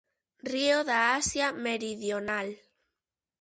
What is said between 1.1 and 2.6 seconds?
Asia Meridional.